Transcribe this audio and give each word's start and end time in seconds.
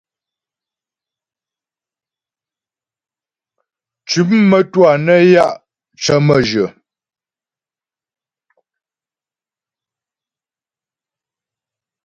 Tʉ̌m 4.07 4.29
mə́twâ 4.49 4.89
nə́ 5.05 5.19
ya' 5.33 5.59
cə̀ 6.01 6.17
mə́jyə. 6.27 6.65